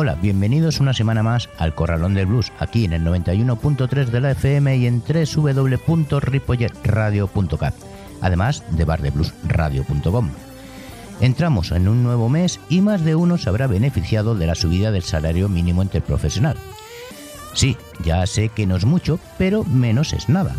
Hola, 0.00 0.14
bienvenidos 0.14 0.78
una 0.78 0.94
semana 0.94 1.24
más 1.24 1.48
al 1.58 1.74
Corralón 1.74 2.14
del 2.14 2.26
Blues, 2.26 2.52
aquí 2.60 2.84
en 2.84 2.92
el 2.92 3.04
91.3 3.04 4.06
de 4.06 4.20
la 4.20 4.30
FM 4.30 4.76
y 4.76 4.86
en 4.86 5.02
www.ripolletradio.cat, 5.02 7.74
además 8.20 8.62
de 8.70 8.84
bardebluesradio.com. 8.84 10.30
Entramos 11.20 11.72
en 11.72 11.88
un 11.88 12.02
nuevo 12.02 12.28
mes 12.28 12.60
y 12.68 12.80
más 12.80 13.04
de 13.04 13.14
uno 13.14 13.38
se 13.38 13.48
habrá 13.48 13.66
beneficiado 13.66 14.34
de 14.34 14.46
la 14.46 14.54
subida 14.54 14.90
del 14.90 15.02
salario 15.02 15.48
mínimo 15.48 15.82
interprofesional. 15.82 16.56
Sí, 17.54 17.76
ya 18.04 18.24
sé 18.26 18.50
que 18.50 18.66
no 18.66 18.76
es 18.76 18.84
mucho, 18.84 19.18
pero 19.36 19.64
menos 19.64 20.12
es 20.12 20.28
nada. 20.28 20.54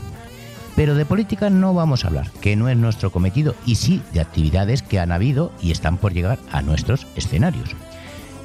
Pero 0.76 0.96
de 0.96 1.06
política 1.06 1.50
no 1.50 1.74
vamos 1.74 2.04
a 2.04 2.08
hablar, 2.08 2.30
que 2.42 2.56
no 2.56 2.70
es 2.70 2.78
nuestro 2.78 3.12
cometido, 3.12 3.56
y 3.66 3.76
sí 3.76 4.02
de 4.14 4.22
actividades 4.22 4.82
que 4.82 5.00
han 5.00 5.12
habido 5.12 5.52
y 5.62 5.72
están 5.72 5.98
por 5.98 6.14
llegar 6.14 6.40
a 6.52 6.62
nuestros 6.62 7.08
escenarios 7.16 7.76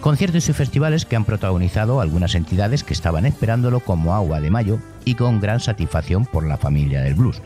conciertos 0.04 0.50
y 0.50 0.52
festivales 0.52 1.06
que 1.06 1.16
han 1.16 1.24
protagonizado 1.24 1.98
algunas 1.98 2.34
entidades 2.34 2.84
que 2.84 2.92
estaban 2.92 3.24
esperándolo 3.24 3.80
como 3.80 4.14
agua 4.14 4.38
de 4.38 4.50
mayo 4.50 4.78
y 5.06 5.14
con 5.14 5.40
gran 5.40 5.60
satisfacción 5.60 6.26
por 6.26 6.46
la 6.46 6.58
familia 6.58 7.00
del 7.00 7.14
blues. 7.14 7.40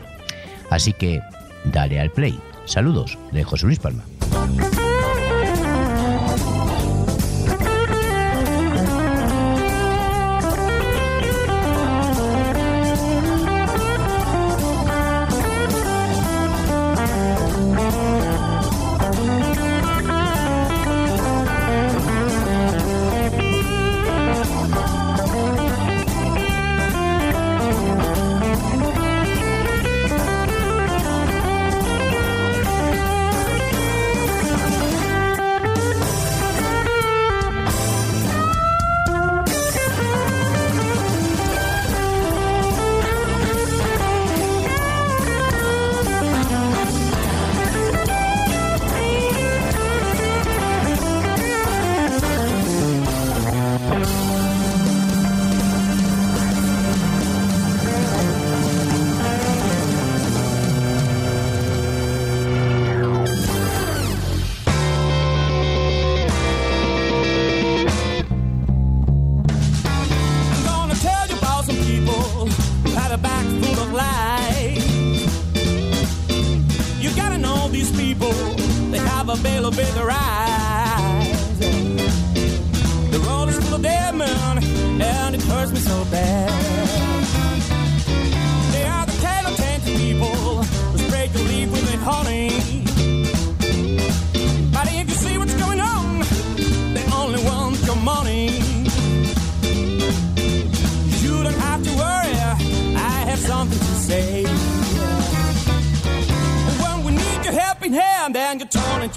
Así 0.69 0.91
que, 0.91 1.21
dale 1.65 1.99
al 1.99 2.11
play. 2.11 2.39
Saludos 2.65 3.17
de 3.31 3.43
José 3.43 3.65
Luis 3.65 3.79
Palma. 3.79 4.03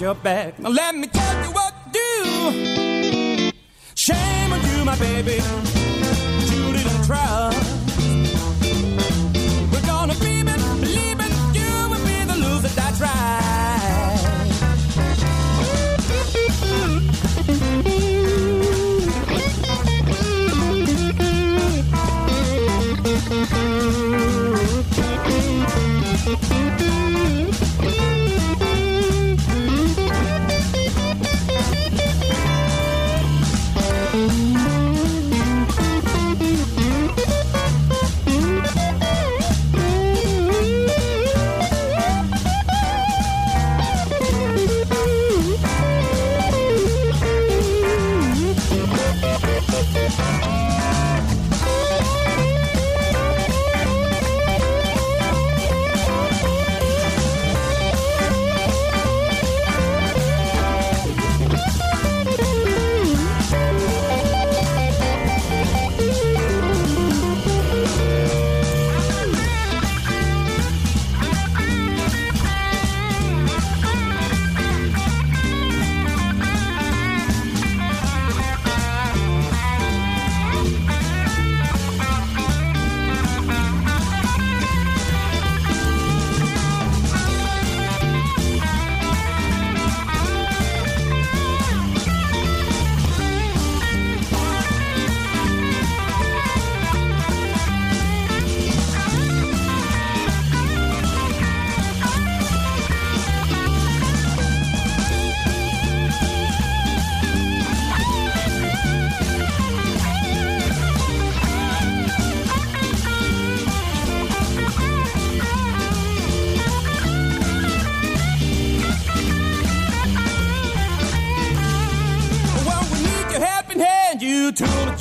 Your 0.03 0.15
back. 0.15 0.59
Now 0.59 0.69
let 0.69 0.95
me 0.95 1.07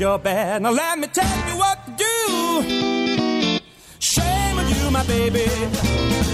your 0.03 0.19
bed. 0.19 0.61
Now 0.63 0.73
let 0.73 0.99
me 0.99 1.07
tell 1.07 1.49
you 1.49 1.57
what 1.57 1.79
to 1.87 1.93
do. 2.07 3.61
Shame 4.01 4.59
on 4.59 4.69
you, 4.69 4.91
my 4.91 5.05
baby. 5.07 6.32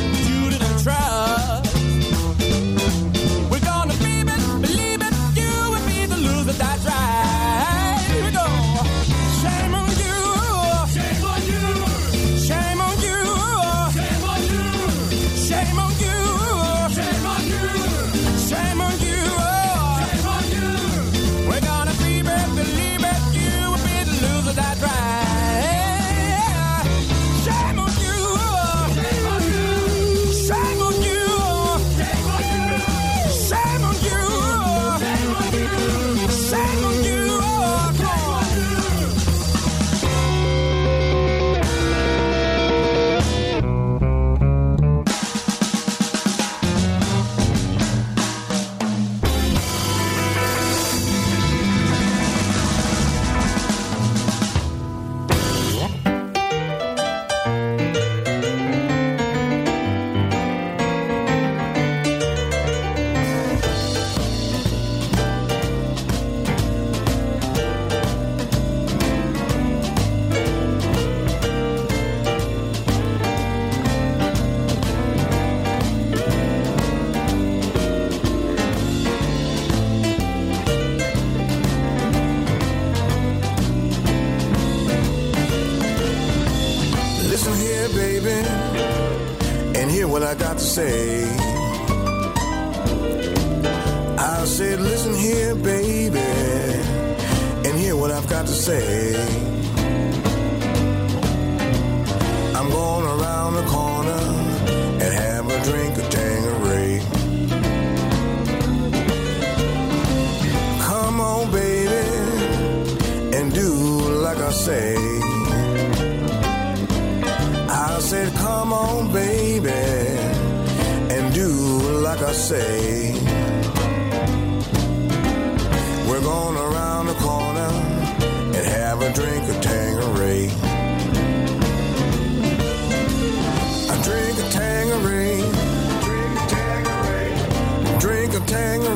Drink 138.49 138.88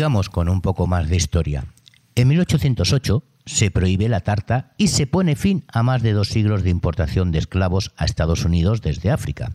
Sigamos 0.00 0.30
con 0.30 0.48
un 0.48 0.62
poco 0.62 0.86
más 0.86 1.10
de 1.10 1.16
historia. 1.16 1.66
En 2.14 2.28
1808 2.28 3.22
se 3.44 3.70
prohíbe 3.70 4.08
la 4.08 4.20
tarta 4.20 4.72
y 4.78 4.88
se 4.88 5.06
pone 5.06 5.36
fin 5.36 5.64
a 5.70 5.82
más 5.82 6.00
de 6.00 6.14
dos 6.14 6.28
siglos 6.28 6.62
de 6.62 6.70
importación 6.70 7.32
de 7.32 7.38
esclavos 7.38 7.92
a 7.98 8.06
Estados 8.06 8.46
Unidos 8.46 8.80
desde 8.80 9.10
África. 9.10 9.52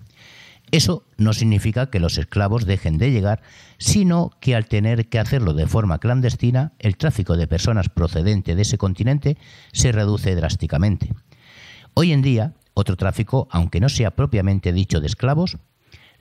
Eso 0.69 1.03
no 1.17 1.33
significa 1.33 1.89
que 1.89 1.99
los 1.99 2.19
esclavos 2.19 2.67
dejen 2.67 2.99
de 2.99 3.09
llegar, 3.09 3.41
sino 3.79 4.29
que 4.39 4.55
al 4.55 4.67
tener 4.67 5.09
que 5.09 5.17
hacerlo 5.17 5.55
de 5.55 5.65
forma 5.65 5.97
clandestina, 5.97 6.73
el 6.77 6.95
tráfico 6.95 7.37
de 7.37 7.47
personas 7.47 7.89
procedente 7.89 8.53
de 8.53 8.61
ese 8.61 8.77
continente 8.77 9.39
se 9.71 9.91
reduce 9.91 10.35
drásticamente. 10.35 11.11
Hoy 11.95 12.13
en 12.13 12.21
día, 12.21 12.53
otro 12.75 12.97
tráfico, 12.97 13.47
aunque 13.49 13.79
no 13.79 13.89
sea 13.89 14.11
propiamente 14.11 14.73
dicho 14.73 15.01
de 15.01 15.07
esclavos, 15.07 15.57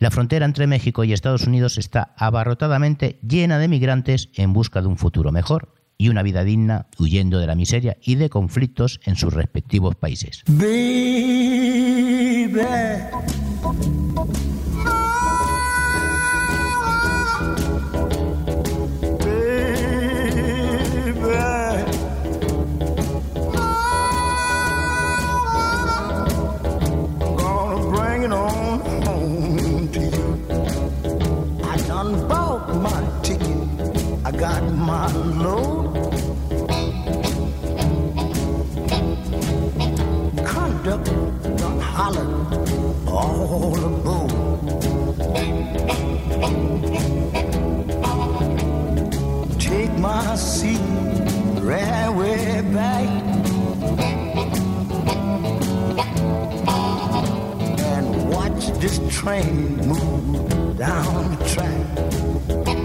la 0.04 0.10
frontera 0.10 0.44
entre 0.44 0.66
México 0.66 1.02
y 1.02 1.14
Estados 1.14 1.46
Unidos 1.46 1.78
está 1.78 2.12
abarrotadamente 2.18 3.18
llena 3.26 3.58
de 3.58 3.68
migrantes 3.68 4.28
en 4.34 4.52
busca 4.52 4.82
de 4.82 4.88
un 4.88 4.98
futuro 4.98 5.32
mejor 5.32 5.72
y 5.96 6.10
una 6.10 6.22
vida 6.22 6.44
digna 6.44 6.88
huyendo 6.98 7.38
de 7.38 7.46
la 7.46 7.54
miseria 7.54 7.96
y 8.02 8.16
de 8.16 8.28
conflictos 8.28 9.00
en 9.06 9.16
sus 9.16 9.32
respectivos 9.32 9.94
países. 9.96 10.42
This 58.84 59.00
train 59.08 59.78
moved 59.78 60.78
down 60.78 61.38
the 61.38 61.44
track. 61.48 62.83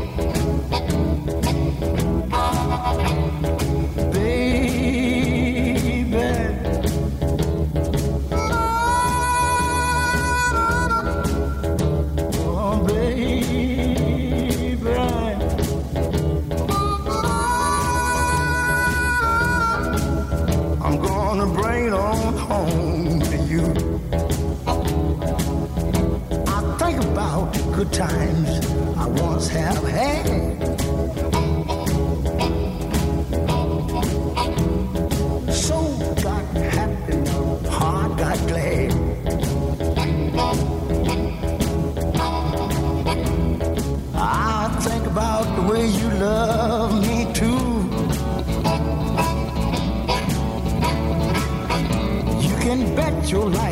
about 27.00 27.54
the 27.54 27.64
good 27.76 27.92
times 27.94 28.50
I 28.98 29.08
once 29.08 29.48
have 29.50 29.84
had. 29.84 30.26
So 35.54 35.78
got 36.24 36.46
happy, 36.76 37.18
heart 37.70 38.18
got 38.18 38.38
glad. 38.48 38.92
I 44.16 44.80
think 44.82 45.06
about 45.08 45.48
the 45.56 45.64
way 45.72 45.86
you 45.88 46.10
love 46.28 46.92
me 47.08 47.18
too. 47.40 47.64
You 52.48 52.56
can 52.64 52.96
bet 52.96 53.30
your 53.32 53.50
life 53.50 53.69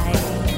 high. 0.00 0.49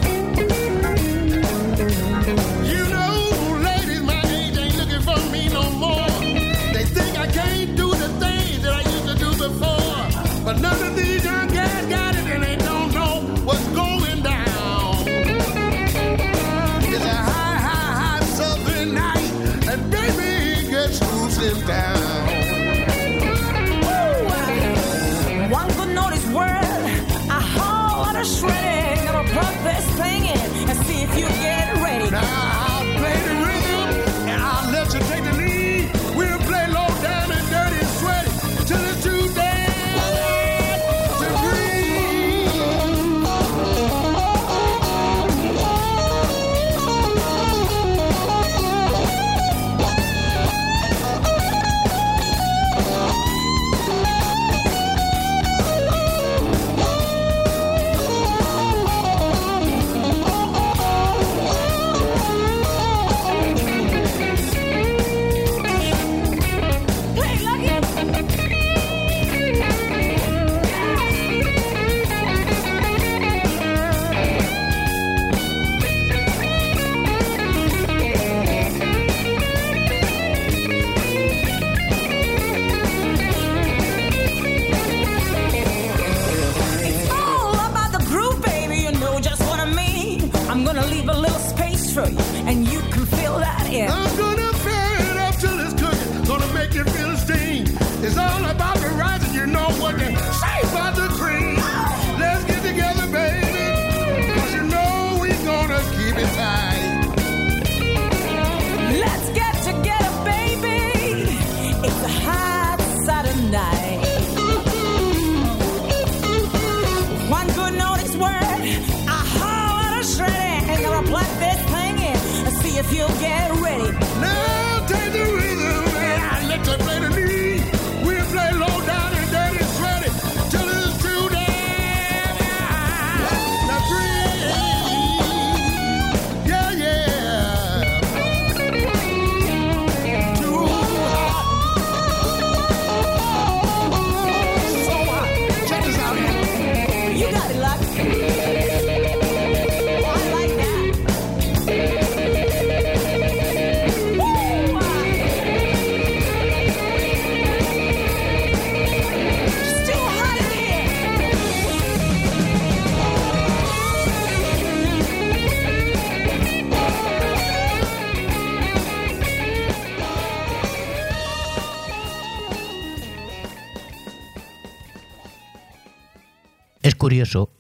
Curioso 177.13 177.51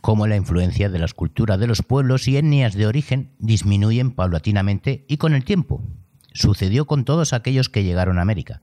cómo 0.00 0.26
la 0.26 0.36
influencia 0.36 0.88
de 0.88 0.98
las 0.98 1.12
culturas 1.12 1.60
de 1.60 1.66
los 1.66 1.82
pueblos 1.82 2.28
y 2.28 2.38
etnias 2.38 2.72
de 2.72 2.86
origen 2.86 3.34
disminuyen 3.38 4.12
paulatinamente 4.12 5.04
y 5.06 5.18
con 5.18 5.34
el 5.34 5.44
tiempo. 5.44 5.82
Sucedió 6.32 6.86
con 6.86 7.04
todos 7.04 7.34
aquellos 7.34 7.68
que 7.68 7.84
llegaron 7.84 8.18
a 8.18 8.22
América, 8.22 8.62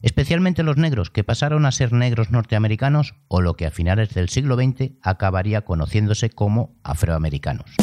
especialmente 0.00 0.62
los 0.62 0.76
negros 0.76 1.10
que 1.10 1.24
pasaron 1.24 1.66
a 1.66 1.72
ser 1.72 1.92
negros 1.92 2.30
norteamericanos 2.30 3.16
o 3.26 3.40
lo 3.40 3.56
que 3.56 3.66
a 3.66 3.72
finales 3.72 4.14
del 4.14 4.28
siglo 4.28 4.54
XX 4.54 4.92
acabaría 5.02 5.62
conociéndose 5.62 6.30
como 6.30 6.78
afroamericanos. 6.84 7.74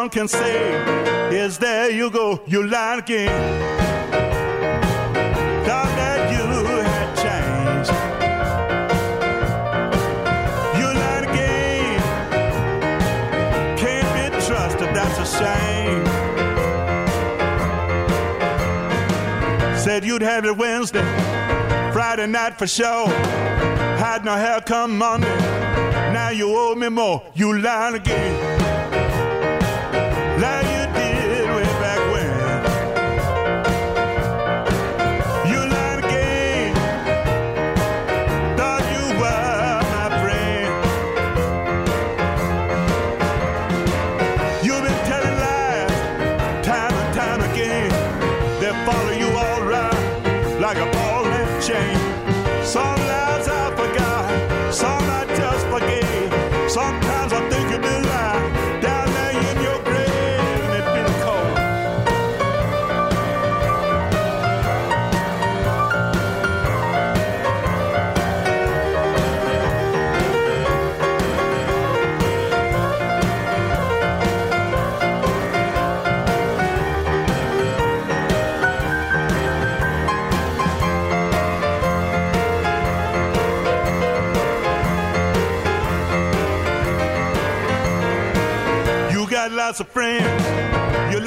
Anyone 0.00 0.10
can 0.10 0.28
say 0.28 0.72
is 1.30 1.58
there 1.58 1.90
you 1.90 2.10
go, 2.10 2.40
you 2.46 2.66
lied 2.66 3.00
again. 3.00 3.28
Thought 5.66 5.92
that 6.00 6.32
you 6.32 6.44
had 6.88 7.10
changed. 7.24 7.92
You 10.78 10.86
lied 11.02 11.24
again. 11.24 12.00
Can't 13.76 14.10
be 14.16 14.24
trusted, 14.46 14.90
that's 14.94 15.18
a 15.18 15.26
shame. 15.38 16.04
Said 19.76 20.04
you'd 20.04 20.22
have 20.22 20.46
it 20.46 20.56
Wednesday, 20.56 21.04
Friday 21.92 22.26
night 22.26 22.58
for 22.58 22.66
sure. 22.66 23.08
Had 23.98 24.24
no 24.24 24.34
hair 24.34 24.62
come 24.62 24.96
Monday. 24.96 25.38
Now 26.14 26.30
you 26.30 26.48
owe 26.56 26.74
me 26.74 26.88
more. 26.88 27.22
You 27.34 27.58
lied 27.58 27.96
again. 27.96 28.59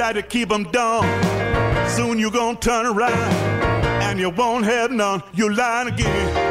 Like 0.04 0.16
to 0.16 0.22
keep 0.22 0.50
them 0.50 0.63
dumb. 0.66 1.06
Soon 1.88 2.20
you 2.20 2.30
gonna 2.30 2.60
turn 2.60 2.86
around 2.86 3.34
and 4.04 4.20
you 4.20 4.30
won't 4.30 4.66
have 4.66 4.92
none. 4.92 5.24
You're 5.34 5.54
lying 5.54 5.88
again. 5.88 6.43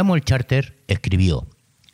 Samuel 0.00 0.24
Charter 0.24 0.82
escribió, 0.88 1.46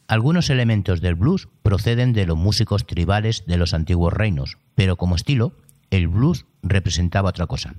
algunos 0.07 0.49
elementos 0.49 1.01
del 1.01 1.17
blues 1.17 1.49
proceden 1.65 2.13
de 2.13 2.25
los 2.25 2.37
músicos 2.39 2.87
tribales 2.87 3.43
de 3.49 3.57
los 3.57 3.75
antiguos 3.75 4.13
reinos, 4.13 4.59
pero 4.77 4.95
como 4.95 5.17
estilo, 5.17 5.57
el 5.91 6.07
blues 6.07 6.47
representaba 6.63 7.31
otra 7.31 7.49
cosa. 7.49 7.75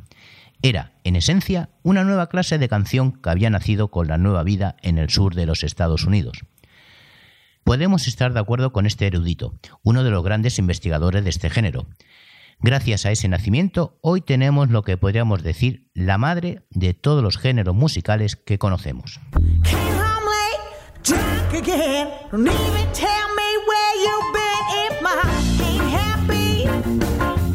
Era, 0.61 0.91
en 1.05 1.15
esencia, 1.15 1.69
una 1.81 2.03
nueva 2.03 2.27
clase 2.27 2.57
de 2.57 2.67
canción 2.67 3.13
que 3.13 3.29
había 3.29 3.49
nacido 3.49 3.87
con 3.87 4.09
la 4.09 4.17
nueva 4.17 4.43
vida 4.43 4.75
en 4.81 4.97
el 4.97 5.09
sur 5.09 5.33
de 5.33 5.45
los 5.45 5.63
Estados 5.63 6.03
Unidos. 6.03 6.39
Podemos 7.63 8.05
estar 8.05 8.33
de 8.33 8.41
acuerdo 8.41 8.73
con 8.73 8.85
este 8.85 9.07
erudito, 9.07 9.53
uno 9.81 10.03
de 10.03 10.11
los 10.11 10.25
grandes 10.25 10.59
investigadores 10.59 11.23
de 11.23 11.29
este 11.29 11.49
género. 11.49 11.87
Gracias 12.59 13.05
a 13.05 13.11
ese 13.11 13.29
nacimiento, 13.29 13.97
hoy 14.01 14.19
tenemos 14.19 14.71
lo 14.71 14.81
que 14.81 14.97
podríamos 14.97 15.41
decir 15.41 15.89
la 15.93 16.17
madre 16.17 16.63
de 16.71 16.93
todos 16.93 17.23
los 17.23 17.37
géneros 17.37 17.75
musicales 17.75 18.35
que 18.35 18.57
conocemos. 18.57 19.21
Drunk 21.07 21.53
again. 21.53 22.11
Don't 22.31 22.41
even 22.41 22.91
tell 22.91 23.35
me 23.35 23.57
where 23.65 23.95
you've 24.03 24.33
been 24.33 24.63
if 24.83 25.01
mom 25.01 25.27
ain't 25.61 25.89
happy. 25.89 26.67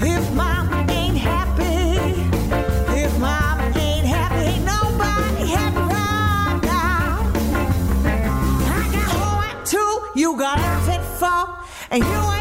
If 0.00 0.32
mom 0.32 0.72
ain't 0.88 1.18
happy. 1.18 2.24
If 2.98 3.18
mom 3.18 3.60
ain't 3.76 4.06
happy, 4.06 4.40
ain't 4.52 4.64
nobody 4.64 5.46
happy 5.52 5.80
right 5.80 6.60
now. 6.62 7.30
I 8.72 8.88
got 8.90 9.12
one, 9.20 9.64
two, 9.66 10.00
you 10.14 10.34
got 10.38 10.58
outfit 10.58 11.02
four, 11.02 11.58
and 11.90 12.02
you 12.02 12.31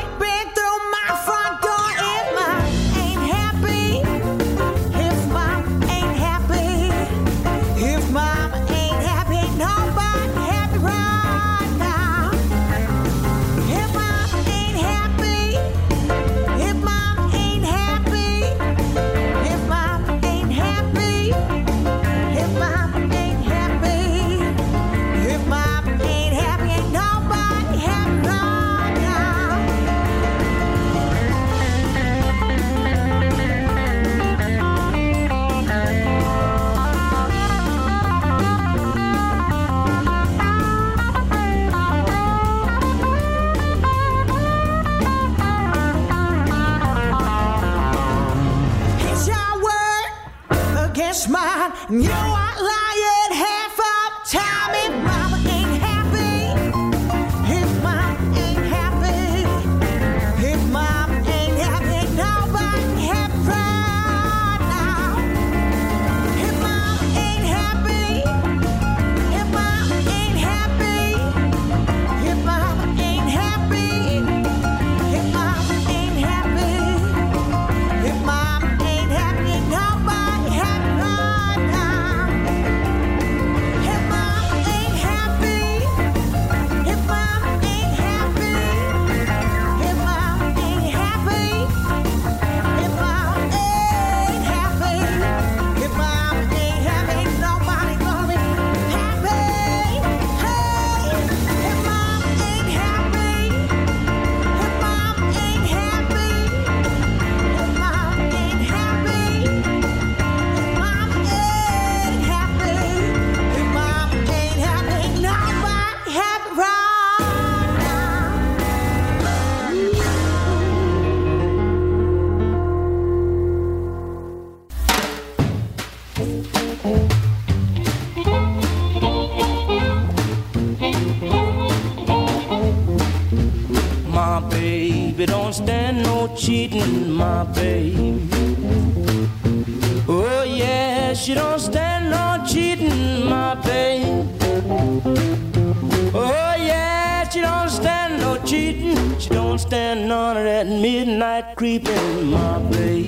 Oh 145.03 146.55
yeah, 146.59 147.27
she 147.29 147.41
don't 147.41 147.69
stand 147.69 148.21
no 148.21 148.37
cheating. 148.45 149.17
She 149.19 149.29
don't 149.29 149.57
stand 149.57 150.07
none 150.07 150.37
of 150.37 150.43
that 150.43 150.67
midnight 150.67 151.55
creeping, 151.55 152.25
my 152.29 152.59
baby, 152.69 153.07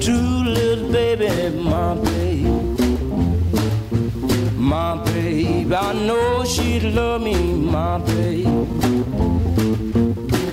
True 0.00 0.44
little 0.44 0.92
baby, 0.92 1.56
my 1.56 1.94
baby, 1.94 2.42
My 4.58 5.02
babe, 5.04 5.72
I 5.72 5.92
know 5.94 6.44
she'd 6.44 6.84
love 6.84 7.22
me, 7.22 7.34
my 7.54 7.98
baby. 7.98 8.44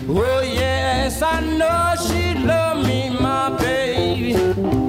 Oh 0.07 0.41
yes, 0.41 1.21
I 1.21 1.41
know 1.41 1.95
she'd 2.07 2.41
love 2.45 2.85
me, 2.87 3.09
my 3.19 3.49
baby. 3.57 4.88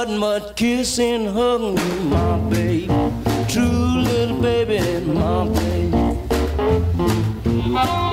Oh 0.00 0.52
kissing, 0.54 1.26
hugging 1.26 1.76
you, 1.76 2.00
my 2.04 2.38
baby. 2.50 2.86
True 3.48 4.02
little 4.06 4.40
baby, 4.40 4.78
my 5.04 5.48
baby. 5.48 5.90
My 7.66 8.08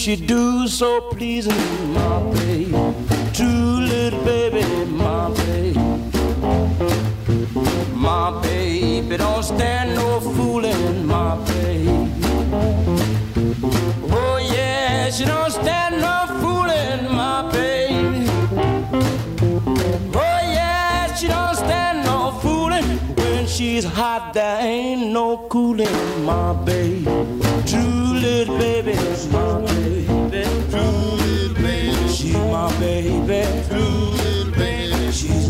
she 0.00 0.16
do, 0.16 0.66
so 0.66 0.98
pleasing, 1.12 1.92
my 1.92 2.22
baby. 2.32 2.72
True 3.34 3.80
little 3.90 4.24
baby, 4.24 4.64
my 4.90 5.28
baby. 5.34 5.78
My 7.94 8.40
baby 8.40 9.18
don't 9.18 9.42
stand 9.42 9.94
no 9.94 10.20
fooling, 10.20 11.06
my 11.06 11.36
baby. 11.44 12.10
Oh 14.10 14.38
yeah, 14.54 15.10
she 15.10 15.26
don't 15.26 15.50
stand 15.50 16.00
no 16.00 16.16
fooling, 16.40 17.14
my 17.14 17.52
baby. 17.52 18.26
Oh 20.14 20.40
yeah, 20.56 21.14
she 21.14 21.28
don't 21.28 21.54
stand 21.54 22.06
no 22.06 22.32
fooling. 22.40 22.86
When 23.18 23.46
she's 23.46 23.84
hot, 23.84 24.32
there 24.32 24.62
ain't 24.62 25.12
no 25.12 25.46
cooling, 25.50 26.24
my 26.24 26.54
baby. 26.64 27.04
True 27.66 28.14
little 28.14 28.56
baby, 28.56 28.94
my 29.30 29.60
baby. 29.60 29.69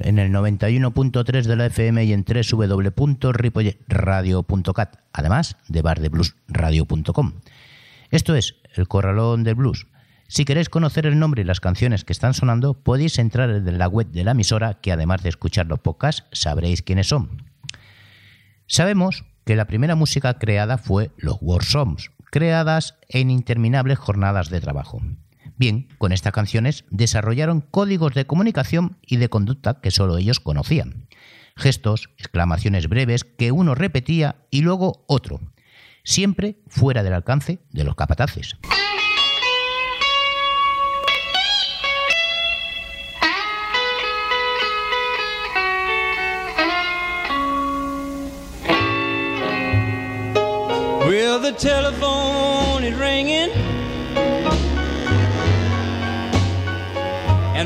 En 0.00 0.18
el 0.18 0.32
91.3 0.32 1.44
de 1.44 1.56
la 1.56 1.66
FM 1.66 2.04
y 2.04 2.12
en 2.12 2.24
www.ripolletradio.cat, 2.24 4.96
además 5.12 5.56
de 5.68 5.82
bardebluesradio.com. 5.82 7.34
Esto 8.10 8.34
es 8.34 8.56
El 8.74 8.88
Corralón 8.88 9.44
del 9.44 9.54
Blues. 9.54 9.86
Si 10.28 10.44
queréis 10.44 10.68
conocer 10.68 11.06
el 11.06 11.18
nombre 11.18 11.42
y 11.42 11.44
las 11.44 11.60
canciones 11.60 12.04
que 12.04 12.12
están 12.12 12.34
sonando, 12.34 12.74
podéis 12.74 13.18
entrar 13.18 13.50
en 13.50 13.78
la 13.78 13.86
web 13.86 14.08
de 14.08 14.24
la 14.24 14.32
emisora, 14.32 14.74
que 14.74 14.92
además 14.92 15.22
de 15.22 15.28
escuchar 15.28 15.66
los 15.66 15.78
podcasts, 15.78 16.24
sabréis 16.32 16.82
quiénes 16.82 17.06
son. 17.06 17.44
Sabemos 18.66 19.24
que 19.44 19.54
la 19.54 19.66
primera 19.66 19.94
música 19.94 20.38
creada 20.38 20.78
fue 20.78 21.12
los 21.16 21.38
War 21.40 21.62
Songs, 21.62 22.10
creadas 22.30 22.96
en 23.08 23.30
interminables 23.30 23.98
jornadas 23.98 24.50
de 24.50 24.60
trabajo. 24.60 25.00
Bien, 25.56 25.88
con 25.98 26.12
estas 26.12 26.32
canciones 26.32 26.84
desarrollaron 26.90 27.62
códigos 27.62 28.14
de 28.14 28.26
comunicación 28.26 28.98
y 29.02 29.16
de 29.16 29.30
conducta 29.30 29.80
que 29.80 29.90
solo 29.90 30.18
ellos 30.18 30.38
conocían. 30.38 31.08
Gestos, 31.56 32.10
exclamaciones 32.18 32.88
breves 32.88 33.24
que 33.24 33.52
uno 33.52 33.74
repetía 33.74 34.36
y 34.50 34.60
luego 34.60 35.04
otro, 35.08 35.40
siempre 36.04 36.58
fuera 36.66 37.02
del 37.02 37.14
alcance 37.14 37.60
de 37.70 37.84
los 37.84 37.94
capataces. 37.94 38.56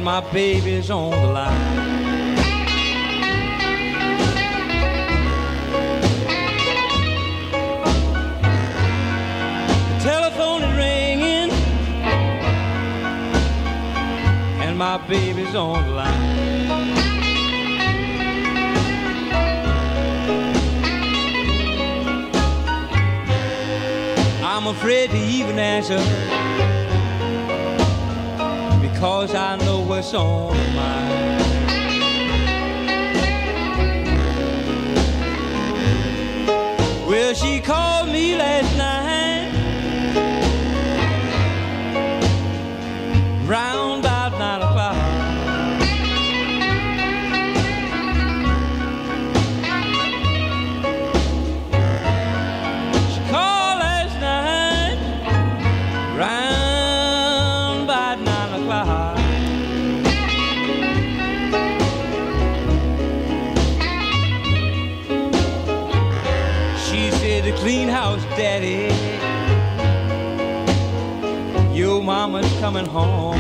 And 0.00 0.04
my 0.06 0.32
baby's 0.32 0.90
on 0.90 1.10
the 1.10 1.26
line. 1.26 1.86
Telephone 10.00 10.62
is 10.62 10.76
ringing, 10.78 11.50
and 14.62 14.78
my 14.78 14.96
baby's 15.06 15.54
on 15.54 15.84
the 15.84 15.90
line. 15.90 16.40
I'm 24.42 24.66
afraid 24.66 25.10
to 25.10 25.18
even 25.18 25.58
answer 25.58 26.39
because 29.00 29.34
I 29.34 29.56
know 29.56 29.80
what's 29.80 30.12
on 30.12 30.54
my 30.54 30.74
mind. 30.74 31.40
Well, 37.08 37.32
she 37.32 37.60
called 37.60 38.10
me 38.10 38.36
last 38.36 38.76
night, 38.76 39.09
coming 72.72 72.86
home 72.86 73.39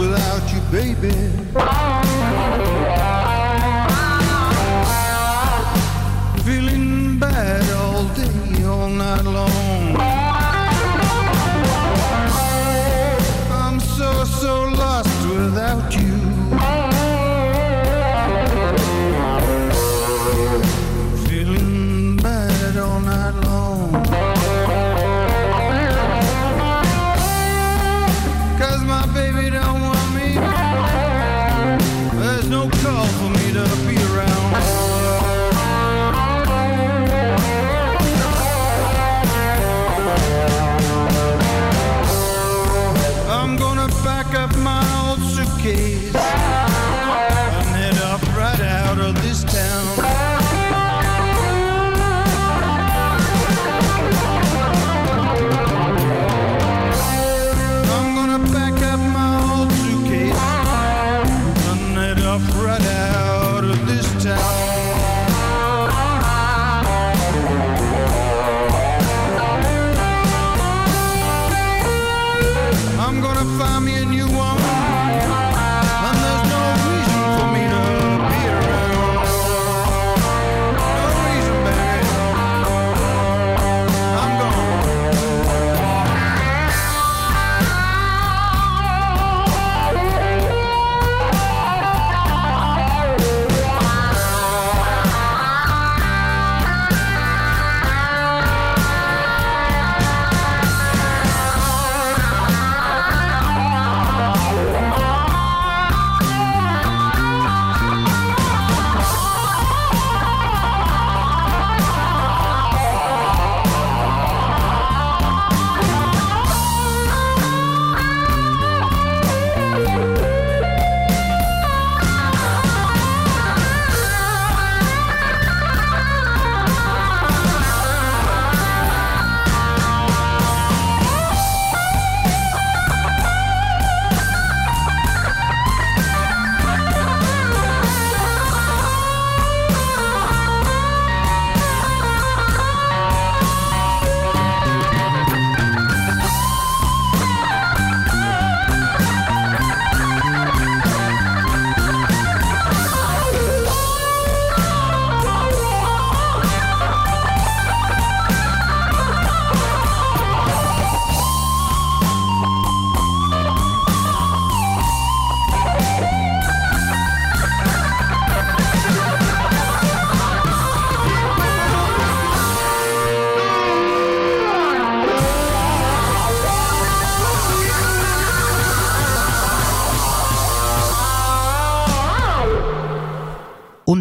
without 0.00 0.52
you, 0.52 0.60
baby. 0.72 1.99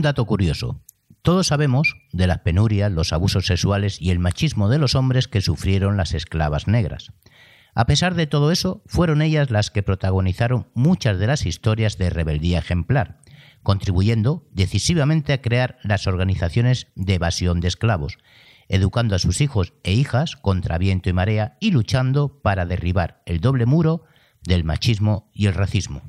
Dato 0.09 0.25
curioso. 0.25 0.81
Todos 1.21 1.47
sabemos 1.47 1.95
de 2.11 2.25
las 2.25 2.39
penurias, 2.39 2.91
los 2.91 3.13
abusos 3.13 3.45
sexuales 3.45 4.01
y 4.01 4.09
el 4.09 4.17
machismo 4.17 4.67
de 4.67 4.79
los 4.79 4.95
hombres 4.95 5.27
que 5.27 5.41
sufrieron 5.41 5.97
las 5.97 6.15
esclavas 6.15 6.67
negras. 6.67 7.11
A 7.75 7.85
pesar 7.85 8.15
de 8.15 8.25
todo 8.25 8.51
eso, 8.51 8.81
fueron 8.87 9.21
ellas 9.21 9.51
las 9.51 9.69
que 9.69 9.83
protagonizaron 9.83 10.67
muchas 10.73 11.19
de 11.19 11.27
las 11.27 11.45
historias 11.45 11.99
de 11.99 12.09
rebeldía 12.09 12.57
ejemplar, 12.57 13.19
contribuyendo 13.61 14.47
decisivamente 14.51 15.31
a 15.31 15.41
crear 15.43 15.77
las 15.83 16.07
organizaciones 16.07 16.87
de 16.95 17.13
evasión 17.13 17.59
de 17.59 17.67
esclavos, 17.67 18.17
educando 18.67 19.15
a 19.15 19.19
sus 19.19 19.41
hijos 19.41 19.73
e 19.83 19.93
hijas 19.93 20.35
contra 20.37 20.79
viento 20.79 21.07
y 21.09 21.13
marea 21.13 21.55
y 21.59 21.69
luchando 21.69 22.41
para 22.41 22.65
derribar 22.65 23.21
el 23.27 23.41
doble 23.41 23.67
muro 23.67 24.05
del 24.41 24.63
machismo 24.63 25.29
y 25.33 25.45
el 25.45 25.53
racismo. 25.53 26.01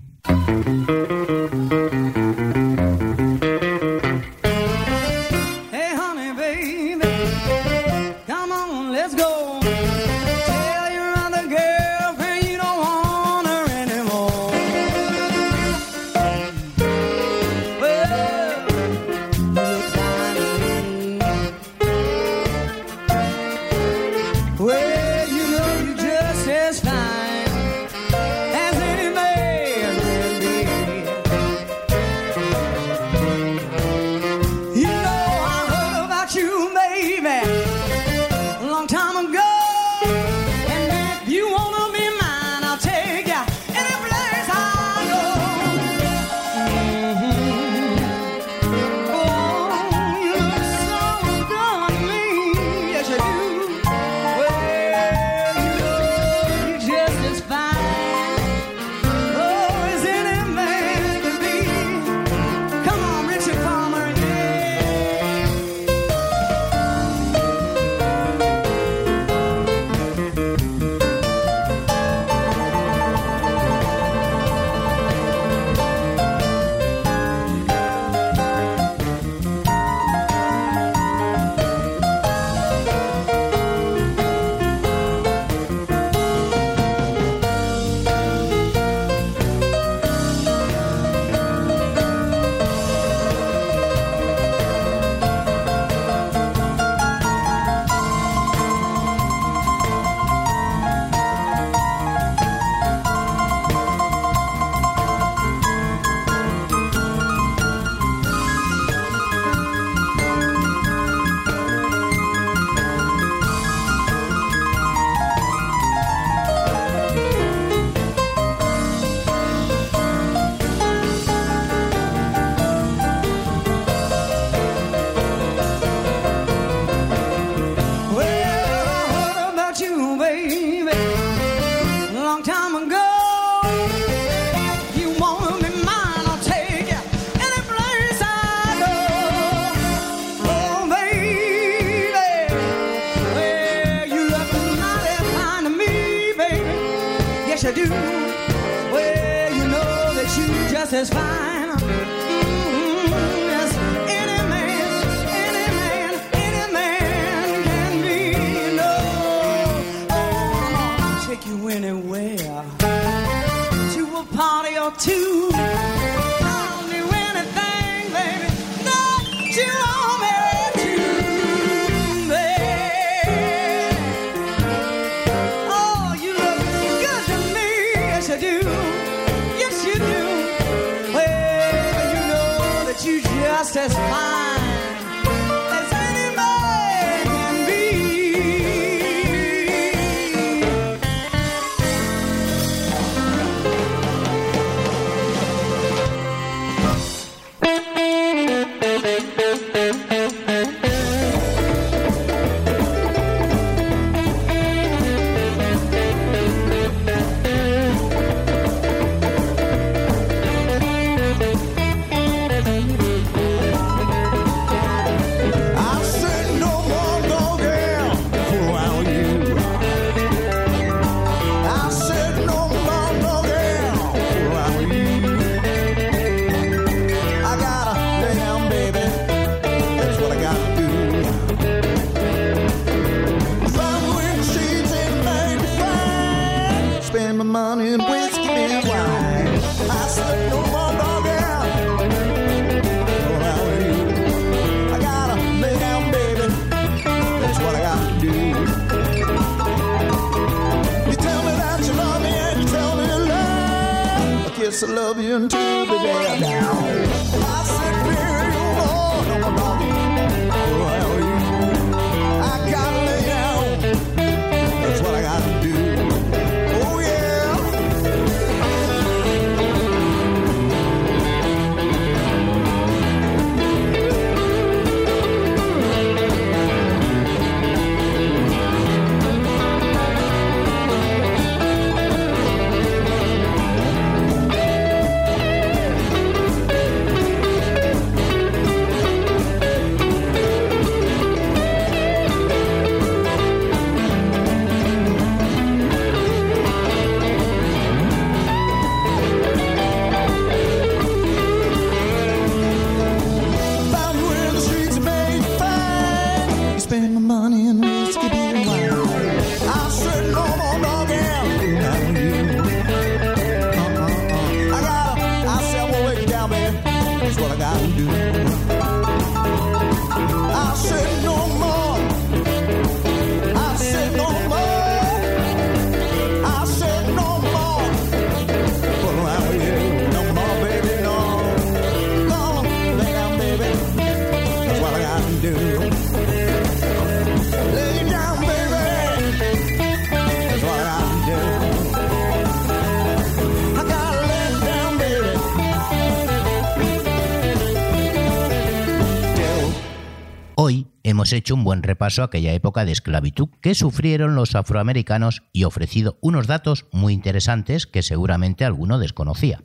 Hecho 351.33 351.55
un 351.55 351.65
buen 351.65 351.83
repaso 351.83 352.23
a 352.23 352.27
aquella 352.27 352.53
época 352.53 352.85
de 352.85 352.93
esclavitud 352.93 353.49
que 353.61 353.75
sufrieron 353.75 354.35
los 354.35 354.55
afroamericanos 354.55 355.43
y 355.53 355.65
ofrecido 355.65 356.19
unos 356.21 356.47
datos 356.47 356.87
muy 356.93 357.13
interesantes 357.13 357.87
que 357.87 358.03
seguramente 358.03 358.65
alguno 358.65 358.99
desconocía. 358.99 359.63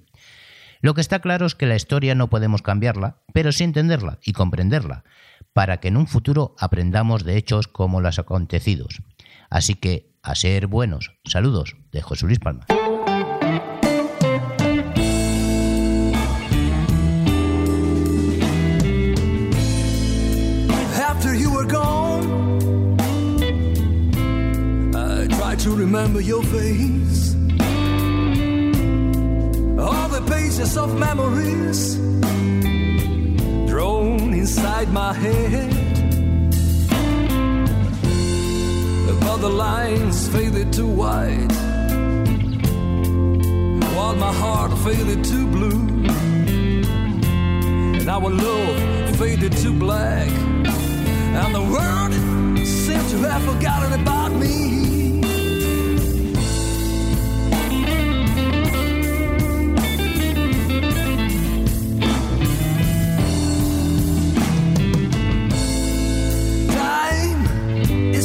Lo 0.81 0.93
que 0.93 1.01
está 1.01 1.19
claro 1.19 1.45
es 1.45 1.55
que 1.55 1.65
la 1.65 1.75
historia 1.75 2.15
no 2.15 2.29
podemos 2.29 2.61
cambiarla, 2.61 3.17
pero 3.33 3.51
sí 3.51 3.63
entenderla 3.63 4.19
y 4.23 4.33
comprenderla, 4.33 5.03
para 5.53 5.79
que 5.79 5.87
en 5.87 5.97
un 5.97 6.07
futuro 6.07 6.55
aprendamos 6.59 7.23
de 7.23 7.37
hechos 7.37 7.67
como 7.67 8.01
los 8.01 8.19
acontecidos. 8.19 9.01
Así 9.49 9.75
que, 9.75 10.13
a 10.21 10.35
ser 10.35 10.67
buenos. 10.67 11.13
Saludos 11.23 11.75
de 11.91 12.01
José 12.01 12.25
Luis 12.25 12.39
Palma. 12.39 12.65
Remember 25.95 26.19
your 26.19 26.43
face. 26.43 27.35
All 29.79 30.09
the 30.09 30.21
pages 30.29 30.77
of 30.77 30.99
memories 30.99 31.95
drawn 33.69 34.33
inside 34.33 34.91
my 34.91 35.13
head. 35.13 35.71
But 39.21 39.37
the 39.37 39.49
lines 39.49 40.27
faded 40.27 40.73
to 40.73 40.85
white, 40.85 41.55
while 43.95 44.15
my 44.15 44.33
heart 44.33 44.77
faded 44.79 45.23
to 45.23 45.47
blue, 45.47 45.81
and 47.99 48.09
our 48.09 48.29
love 48.29 49.15
faded 49.17 49.53
to 49.63 49.71
black. 49.71 50.29
And 51.39 51.55
the 51.55 51.65
world 51.73 52.13
seemed 52.67 53.09
to 53.11 53.17
have 53.29 53.43
forgotten 53.43 53.93
about 54.01 54.33
me. 54.33 54.84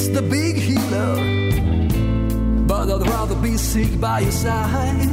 Is 0.01 0.11
the 0.13 0.23
big 0.23 0.57
healer, 0.57 1.15
but 2.67 2.89
I'd 2.89 3.07
rather 3.07 3.35
be 3.35 3.57
sick 3.57 4.01
by 4.01 4.21
your 4.21 4.33
side. 4.33 5.13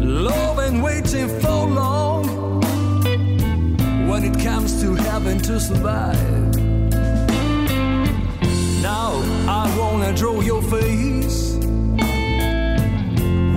Love 0.00 0.58
ain't 0.58 0.82
waiting 0.82 1.28
for 1.40 1.60
long 1.82 2.24
when 4.08 4.24
it 4.24 4.36
comes 4.42 4.80
to 4.82 4.94
having 5.10 5.40
to 5.48 5.60
survive. 5.60 6.56
Now 8.82 9.10
I 9.58 9.64
wanna 9.78 10.12
draw 10.20 10.40
your 10.40 10.62
face 10.62 11.40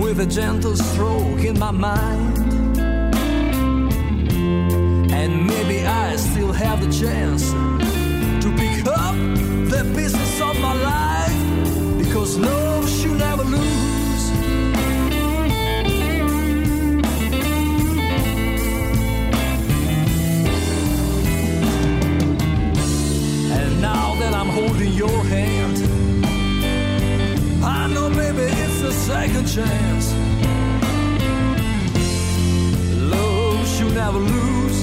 with 0.02 0.26
a 0.26 0.28
gentle 0.38 0.76
stroke 0.76 1.42
in 1.50 1.58
my 1.58 1.72
mind. 1.72 2.38
And 5.18 5.46
maybe 5.46 5.78
I 5.84 6.16
still 6.16 6.52
have 6.52 6.78
the 6.84 6.90
chance 7.00 7.44
the 9.70 9.84
business 9.94 10.40
of 10.40 10.58
my 10.60 10.74
life 10.74 11.98
because 11.98 12.38
love 12.38 12.88
should 12.88 13.18
never 13.18 13.44
lose. 13.44 14.24
And 23.58 23.80
now 23.80 24.14
that 24.20 24.34
I'm 24.34 24.48
holding 24.48 24.92
your 24.92 25.24
hand, 25.34 25.76
I 27.64 27.86
know, 27.92 28.10
baby, 28.10 28.42
it's 28.64 28.82
a 28.82 28.92
second 28.92 29.46
chance. 29.46 30.06
Love 33.14 33.66
should 33.74 33.94
never 33.94 34.18
lose, 34.18 34.73